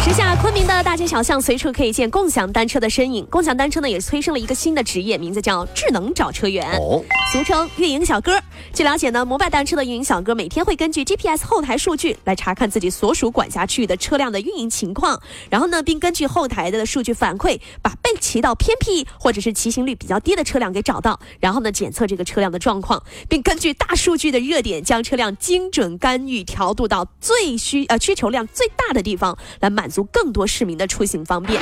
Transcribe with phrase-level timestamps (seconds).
[0.00, 8.40] 时下昆明的大街小巷随处可以见共享单车的身影，共享单车呢也催生了一个新的职业，名字叫智能找车员，哦，俗称运营小哥。
[8.72, 31.60] 据了解呢，摩拜单车的运营小哥每天会根据 GPS 后台数据来查看自己所属管辖区域的车辆的运营情况，然后呢，并根据后台的数据反馈，把被骑到偏僻或者是骑行率比较低的车辆给找到，然后呢检测这个车辆的状况，并根据大数据的热点，将车辆精准干预调度到最需呃需求量最大的地方，来满足更多市民的出行方便。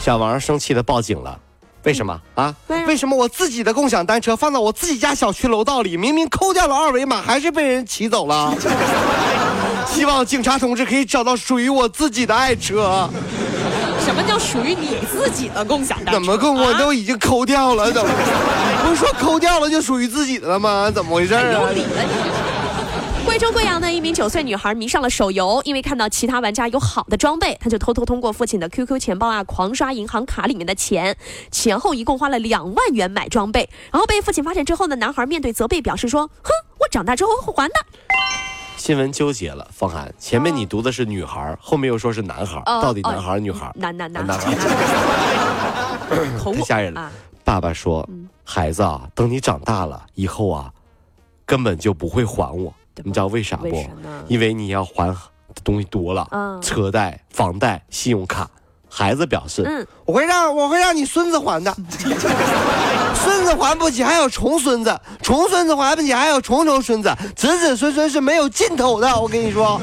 [0.00, 1.38] 小王生气的报警了。
[1.84, 3.06] 为什么啊为什？
[3.06, 8.54] 么我自己的共享单车放到我自己家小区楼道里，明明抠掉了二维码，还是被人骑走了？
[9.86, 13.06] 希望警察同志可以找到属于我自己的爱车。
[14.00, 16.12] 什么叫属于你自己的共享单车？
[16.12, 17.92] 怎么跟我啊都已经抠掉了？
[17.92, 18.10] 怎么？
[18.82, 20.90] 不是说抠掉了就属于自己的了吗？
[20.90, 21.42] 怎么回事啊？
[21.42, 21.84] 理了你。
[23.24, 31.16] 贵州贵阳的，一名九岁女孩迷上了手游，因为看到其他玩家有好的装备，她就偷偷通过父亲的 QQ 钱包啊，狂刷银行卡里面的钱，
[31.50, 33.68] 前后一共花了两万元买装备。
[33.90, 37.74] 然后被父亲发现之后呢，男孩面对责备表示说：“哼，我长大之后会还的。
[38.76, 43.72] 新闻纠结了，方涵，前面你读的是女孩，后面又说是男孩，哦到底男孩女孩？
[43.74, 44.54] 男男男男孩。
[46.08, 47.12] 太吓人了啊！
[47.42, 48.08] 爸爸说
[48.44, 50.70] ：“孩子啊，等你长大了以后啊，
[51.44, 52.72] 根本就不会还我。
[53.02, 53.84] 你知道为啥不？
[54.28, 55.16] 因为你要还的
[55.64, 56.60] 东西多了，嗯。
[56.62, 58.48] 车贷、房贷、信用卡。”
[58.96, 61.74] 孩子表示：“嗯我会让我会让你孙子还的，
[63.14, 69.20] 孙子还不起还有重孙子，重孙子还不起还有重重孙子，子子孙孙是没有尽头的。
[69.20, 69.80] 我跟你说，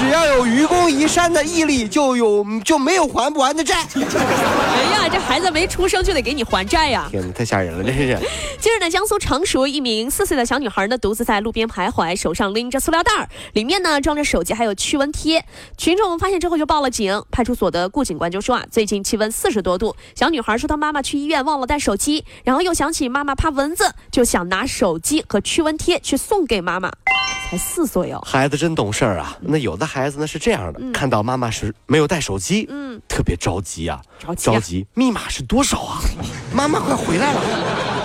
[0.00, 3.86] 只要有愚公移山的毅力，就有就没有还不完的债。
[3.94, 7.06] 哎呀，这孩子没出生就得给你还债呀！
[7.10, 8.18] 天哪，太吓人了，这是。”
[8.58, 15.44] 近日呢，江苏常熟一名四岁的小女孩呢，独自在路边徘徊，手上拎着塑料袋儿，里面呢装着手机还有驱蚊贴。
[15.76, 26.90] 群众发现之后就报了警，派出所的顾警官就说啊，最近气温四十多度，小女孩说她妈妈去医院忘了带手机，然后又想起妈妈怕蚊子，就想拿手机和驱蚊贴去送给妈妈。
[27.50, 29.36] 才四岁哦，孩子真懂事儿啊！
[29.40, 34.54] 那有的孩子呢是这样的，看到妈妈是没有带手机，嗯，特别着急啊，着急啊。
[34.54, 36.00] 着急，密码是多少啊？
[36.54, 37.40] 妈妈快回来了，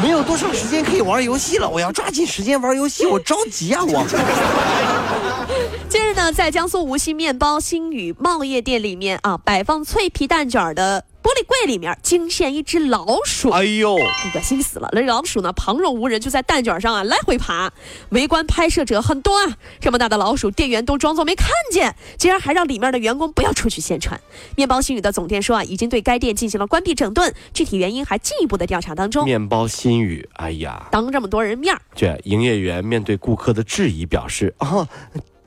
[0.00, 4.06] 没有多长时间可以玩游戏了，我要抓紧时间玩游戏， 我着急啊我。
[5.90, 13.50] 近日呢，在江苏无锡面包新宇茂业店里面啊，摆放脆皮蛋卷的玻璃柜里面惊现一只老鼠。
[13.50, 14.88] 哎呦，恶心死了！
[14.92, 17.72] 那老鼠呢，旁若无人，就在蛋卷上啊来回爬。
[18.10, 24.20] 围观拍摄者很多啊，这么大的老鼠，店员都装作没看见，竟然还让里面的员工不要出去宣传。
[24.56, 29.24] 面包新语的总店说啊，已经对该店进行了关闭整顿，具体原因还进一步的调查当中。
[29.24, 34.88] 面包新语，哎呀，当这么多人面儿，这营业员面对顾客的质疑表示啊。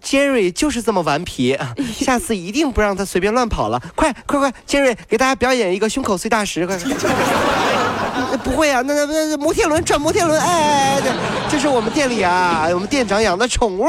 [0.05, 1.57] Jerry 就是这么顽皮，
[1.97, 3.81] 下次一定不让他随便乱跑了。
[3.95, 6.77] 快快快，Jerry 给大家表演一个胸口碎大石，快
[8.43, 11.11] 不会啊，那那那摩天轮转摩天轮，哎哎哎，这
[11.55, 13.85] 这是我们店里啊，我们店长养的宠物，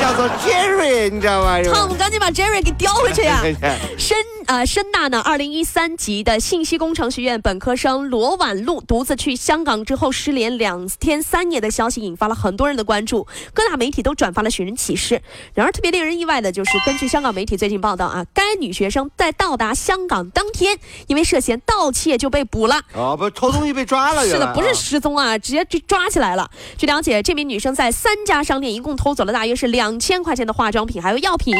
[0.00, 1.58] 叫做 Jerry，你知道吗？
[1.72, 4.16] 胖子赶紧把 Jerry 给叼回去呀、啊深
[4.48, 15.20] 呃深大呢，二零一三级的信息工程学院本科生罗婉露独自去香港之后失联两天三夜的消息，引发了很多人的关注，各大媒体都转发了寻人启事。
[15.52, 20.78] 然而，特别令人意外的就是，根据香港媒体最近报道啊，该女学生在到达香港当天，
[21.08, 22.80] 因为涉嫌盗窃就被捕了。
[22.94, 26.50] 哦，不，偷东西被抓了，是的，不是啊失踪啊，直接就抓起来了。
[26.78, 31.54] 据了解，这名女生在三家商店一共偷走了大约是两千块钱的化妆品还有药品，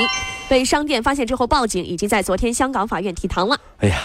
[0.49, 3.59] 被商店发现之后报警，已经在昨天香港法院提堂了。
[3.79, 3.99] 哎呀，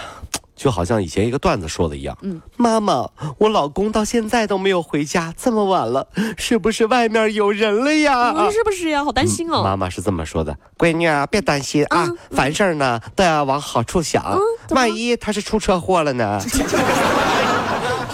[0.56, 8.34] 就好像以前一个段子说的一样，嗯，妈妈，我老公到现在都没有回家，这么晚了，是不是外面有人了呀？
[8.38, 9.04] 嗯，是不是呀？
[9.04, 9.64] 好担心哦。
[9.64, 14.38] 妈妈是这么说的：“闺女啊，别担心啊，嗯凡事呢都要往好处想，
[14.70, 16.40] 万一他是出车祸了呢？”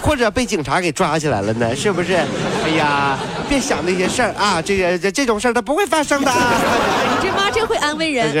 [0.02, 1.74] 或者被警察给抓起来了呢？
[1.76, 2.14] 是不是？
[2.64, 3.18] 哎呀，
[3.48, 4.60] 别想那些事儿啊！
[4.60, 6.62] 这个这这种事儿它不会发生的啊！
[7.12, 8.32] 你这妈真会安慰人。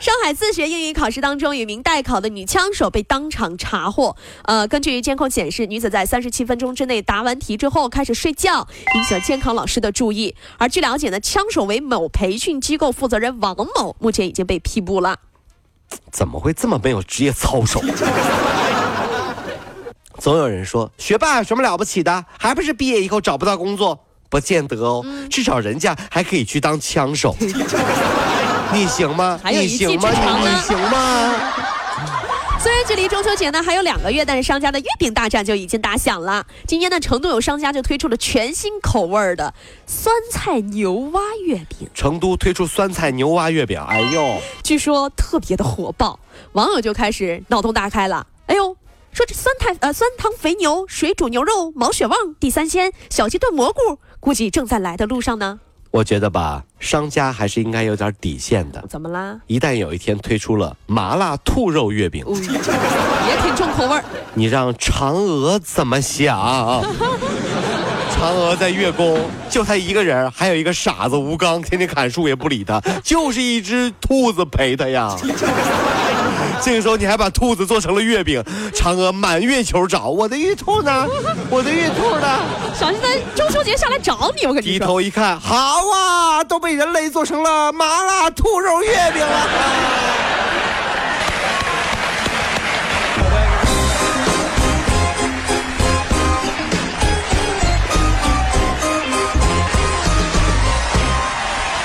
[0.00, 4.16] 上海自学英语考试当中，有一名代考的女枪手被当场查获。
[4.44, 10.34] 呃，根据监控显示，女子在三十七分钟之内答完题之后开始睡觉，引起了监考老师的注意。
[10.58, 15.18] 而据了解呢，枪手为某培训机构负责人王某，目前已经被批捕了。
[16.10, 17.82] 怎么会这么没有职业操守？
[20.22, 22.24] 总有人说学霸有什么了不起的？
[22.38, 23.98] 还不是毕业以后找不到工作？
[24.30, 27.34] 不见得哦，至少人家还可以去当枪手。
[28.72, 29.40] 你行吗？
[29.44, 30.08] 你行吗？
[30.40, 31.34] 你行吗？
[32.62, 36.46] 虽然距离中秋节呢还有两个月，但是商家的月饼大战就已经打响了。
[36.68, 39.52] 今天呢，成都有商家就推出了全新口味儿的
[39.88, 46.20] 酸菜牛蛙月饼，成都推出酸菜牛蛙月饼，哎呦，据说特别的火爆，
[46.52, 48.24] 网友就开始脑洞大开了。
[49.12, 55.60] 说这酸菜呃酸汤肥牛、水煮牛肉、毛血旺、地三鲜、小鸡炖蘑菇，估计正在来的路上呢。
[55.90, 58.82] 我觉得吧，商家还是应该有点底线的。
[58.88, 59.38] 怎么啦？
[59.46, 64.02] 一旦有一天推出了麻辣兔肉月饼，嗯也挺重口味儿。
[64.32, 66.82] 你让嫦娥怎么想？
[68.16, 69.20] 嫦娥在月宫
[69.50, 75.14] 就她一个人，还有一个傻子吴刚，天天砍树也不理她，就是一只兔子陪她呀。
[76.62, 78.42] 这个时候你还把兔子做成了月饼，
[78.74, 81.06] 嫦娥满月球找我的玉兔呢？
[81.50, 82.40] 我的玉兔呢？
[82.78, 84.78] 小心在中秋节下来找你，我跟你低。
[84.78, 89.48] 头一看，好啊，都被人类做成了麻辣兔肉月饼了。